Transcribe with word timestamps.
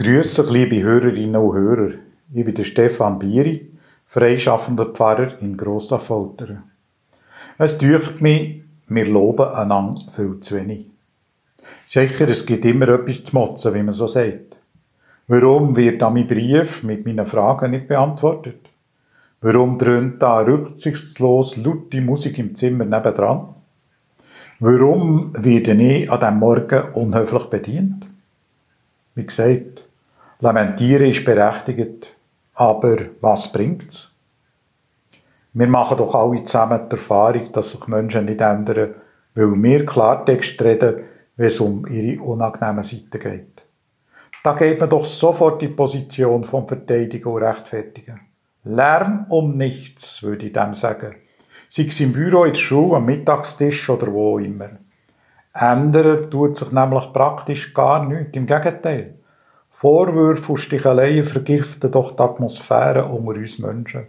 Grüße 0.00 0.48
liebe 0.52 0.80
Hörerinnen 0.80 1.34
und 1.34 1.56
Hörer. 1.56 1.94
Ich 2.32 2.44
bin 2.44 2.54
der 2.54 2.62
Stefan 2.62 3.18
Bieri, 3.18 3.68
freischaffender 4.06 4.86
Pfarrer 4.86 5.42
in 5.42 5.56
Grossaffoltern. 5.56 6.62
Es 7.58 7.78
deucht 7.78 8.20
mich, 8.20 8.62
wir 8.86 9.06
loben 9.08 9.48
einander 9.48 10.00
viel 10.12 10.38
zu 10.38 10.54
wenig. 10.54 10.86
Sicher, 11.88 12.28
es 12.28 12.46
gibt 12.46 12.64
immer 12.64 12.86
etwas 12.90 13.24
zu 13.24 13.34
motzen, 13.34 13.74
wie 13.74 13.82
man 13.82 13.92
so 13.92 14.06
sagt. 14.06 14.56
Warum 15.26 15.74
wird 15.74 16.00
da 16.00 16.10
mein 16.10 16.28
Brief 16.28 16.84
mit 16.84 17.04
meinen 17.04 17.26
Fragen 17.26 17.72
nicht 17.72 17.88
beantwortet? 17.88 18.70
Warum 19.40 19.78
dröhnt 19.78 20.22
da 20.22 20.38
rücksichtslos 20.38 21.56
laute 21.56 22.00
Musik 22.00 22.38
im 22.38 22.54
Zimmer 22.54 22.84
nebendran? 22.84 23.48
Warum 24.60 25.32
werde 25.34 25.72
ich 25.72 26.08
an 26.08 26.20
diesem 26.20 26.38
Morgen 26.38 26.82
unhöflich 26.92 27.44
bedient? 27.46 28.06
Wie 29.16 29.26
gesagt, 29.26 29.87
Lamentieren 30.40 31.10
ist 31.10 31.24
berechtigt, 31.24 32.14
aber 32.54 32.96
was 33.20 33.50
bringt's? 33.50 34.14
Wir 35.52 35.66
machen 35.66 35.98
doch 35.98 36.14
alle 36.14 36.44
zusammen 36.44 36.88
die 36.88 36.94
Erfahrung, 36.94 37.50
dass 37.52 37.72
sich 37.72 37.88
Menschen 37.88 38.26
nicht 38.26 38.40
ändern, 38.40 38.94
weil 39.34 39.62
wir 39.62 39.84
Klartext 39.84 40.62
reden, 40.62 41.02
wenn 41.34 41.46
es 41.46 41.58
um 41.58 41.84
ihre 41.88 42.22
unangenehmen 42.22 42.84
Seiten 42.84 43.18
geht. 43.18 43.64
Da 44.44 44.52
geht 44.52 44.78
man 44.78 44.88
doch 44.88 45.04
sofort 45.04 45.60
die 45.60 45.68
Position 45.68 46.44
vom 46.44 46.68
Verteidigen 46.68 47.26
und 47.26 47.42
Rechtfertigen. 47.42 48.20
Lärm 48.62 49.26
um 49.30 49.56
nichts, 49.56 50.22
würde 50.22 50.46
ich 50.46 50.52
dem 50.52 50.72
sagen. 50.72 51.16
Sei 51.68 51.86
es 51.88 51.98
im 51.98 52.12
Büro, 52.12 52.44
in 52.44 52.52
der 52.52 52.60
Schule, 52.60 52.98
am 52.98 53.06
Mittagstisch 53.06 53.90
oder 53.90 54.12
wo 54.12 54.38
immer. 54.38 54.70
Ändern 55.52 56.30
tut 56.30 56.54
sich 56.54 56.70
nämlich 56.70 57.12
praktisch 57.12 57.74
gar 57.74 58.06
nichts. 58.06 58.36
Im 58.36 58.46
Gegenteil. 58.46 59.17
Vorwürfe 59.80 60.50
und 60.50 60.58
Sticheleien 60.58 61.24
vergiften 61.24 61.92
doch 61.92 62.10
die 62.10 62.20
Atmosphäre 62.20 63.04
unter 63.04 63.38
uns 63.38 63.60
Menschen. 63.60 64.08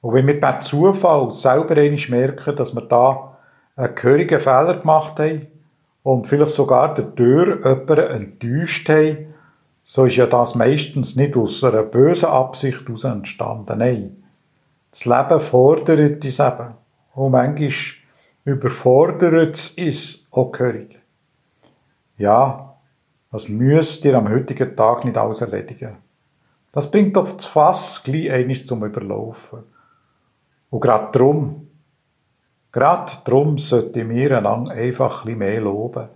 Und 0.00 0.14
wenn 0.14 0.26
wir 0.26 0.40
bei 0.40 0.58
Zufall 0.58 1.30
selber 1.30 1.76
einmal 1.76 2.00
merken, 2.08 2.56
dass 2.56 2.74
wir 2.74 2.80
da 2.80 3.36
einen 3.76 3.94
gehörigen 3.94 4.40
Fehler 4.40 4.74
gemacht 4.74 5.20
haben 5.20 5.46
und 6.02 6.26
vielleicht 6.26 6.50
sogar 6.50 6.92
der 6.92 7.14
Tür 7.14 7.64
jemanden 7.64 7.98
enttäuscht 7.98 8.88
haben, 8.88 9.32
so 9.84 10.06
ist 10.06 10.16
ja 10.16 10.26
das 10.26 10.56
meistens 10.56 11.14
nicht 11.14 11.36
aus 11.36 11.62
einer 11.62 11.84
bösen 11.84 12.28
Absicht 12.28 12.84
heraus 12.84 13.04
entstanden. 13.04 13.78
Nein. 13.78 14.24
Das 14.90 15.04
Leben 15.04 15.38
fordert 15.38 16.24
uns 16.24 16.40
eben. 16.40 16.74
Und 17.14 17.30
manchmal 17.30 17.70
überfordert 18.44 19.54
es 19.54 19.70
uns 19.78 20.26
auch 20.32 20.50
gehörig. 20.50 20.98
Ja, 22.16 22.67
was 23.30 23.48
müsst 23.48 24.04
ihr 24.04 24.16
am 24.16 24.28
heutigen 24.28 24.74
Tag 24.74 25.04
nicht 25.04 25.16
alles 25.16 25.40
erledigen? 25.40 25.98
Das 26.72 26.90
bringt 26.90 27.16
doch 27.16 27.30
das 27.32 27.46
Fass 27.46 28.02
gleich 28.02 28.30
eines 28.30 28.64
zum 28.64 28.84
Überlaufen. 28.84 29.64
Und 30.70 30.80
gerade 30.80 31.18
drum, 31.18 31.68
gerade 32.72 33.12
drum 33.24 33.58
sollten 33.58 34.08
wir 34.08 34.38
einander 34.38 34.72
einfach 34.72 35.24
ein 35.24 35.38
mehr 35.38 35.60
loben. 35.60 36.08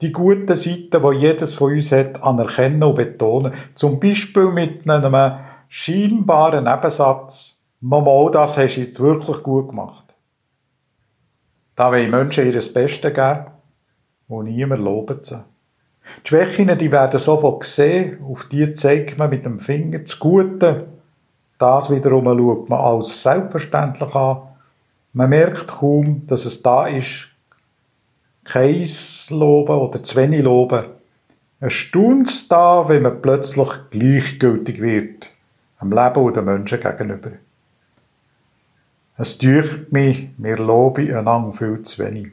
Die 0.00 0.12
guten 0.12 0.56
Seiten, 0.56 0.90
die 0.90 1.16
jedes 1.16 1.54
von 1.54 1.72
uns 1.72 1.92
hat, 1.92 2.22
anerkennen 2.22 2.82
und 2.82 2.96
betonen. 2.96 3.52
Zum 3.74 4.00
Beispiel 4.00 4.48
mit 4.48 4.88
einem 4.88 5.38
scheinbaren 5.68 6.64
Nebensatz. 6.64 7.60
Mama, 7.80 8.28
das 8.30 8.58
hast 8.58 8.76
du 8.76 8.80
jetzt 8.80 9.00
wirklich 9.00 9.42
gut 9.42 9.68
gemacht. 9.70 10.04
Da 11.76 11.90
wollen 11.90 12.10
Menschen 12.10 12.46
ihr 12.46 12.52
Bestes 12.52 13.14
geben 13.14 13.46
und 14.28 14.46
niemand 14.46 14.82
lobt 14.82 15.26
sie. 15.26 15.42
Die 16.24 16.28
Schwächen, 16.28 16.76
die 16.78 16.92
werden 16.92 17.20
sofort 17.20 17.60
gesehen, 17.60 18.22
auf 18.24 18.46
die 18.46 18.74
zeigt 18.74 19.18
man 19.18 19.30
mit 19.30 19.44
dem 19.44 19.60
Finger 19.60 20.00
das 20.00 20.18
Gute. 20.18 20.86
Das 21.58 21.90
wiederum 21.90 22.24
schaut 22.24 22.68
man 22.68 22.80
als 22.80 23.22
selbstverständlich 23.22 24.14
an. 24.14 24.42
Man 25.12 25.30
merkt 25.30 25.68
kaum, 25.68 26.26
dass 26.26 26.44
es 26.44 26.62
da 26.62 26.86
ist. 26.86 27.28
Keins 28.44 29.30
loben 29.30 29.76
oder 29.76 30.02
zu 30.02 30.16
wenig 30.16 30.42
loben. 30.42 30.84
Erstaunt 31.60 32.50
da, 32.50 32.88
wenn 32.88 33.02
man 33.02 33.22
plötzlich 33.22 33.68
gleichgültig 33.90 34.82
wird. 34.82 35.28
Am 35.78 35.90
Leben 35.90 36.22
und 36.22 36.36
den 36.36 36.44
Menschen 36.44 36.80
gegenüber. 36.80 37.30
Es 39.16 39.38
dürft 39.38 39.92
mich, 39.92 40.30
wir 40.36 40.58
loben 40.58 41.14
einander 41.14 41.56
viel 41.56 41.80
zu 41.82 42.04
wenig. 42.04 42.32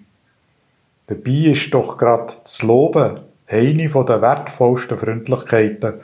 Dabei 1.08 1.52
ist 1.52 1.74
doch 1.74 1.98
gerade 1.98 2.34
das 2.44 2.64
Loben 2.64 3.20
eine 3.52 3.88
der 3.88 4.22
wertvollsten 4.22 4.98
Freundlichkeiten, 4.98 5.96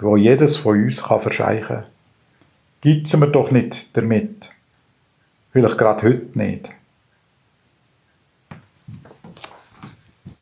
die 0.00 0.20
jedes 0.20 0.56
von 0.56 0.82
uns 0.82 1.00
verscheichen 1.00 1.66
kann. 1.66 1.84
Gibt's 2.80 3.16
mir 3.16 3.28
doch 3.28 3.50
nicht 3.50 3.96
damit. 3.96 4.50
Vielleicht 5.52 5.78
gerade 5.78 6.02
heute 6.02 6.38
nicht. 6.38 6.70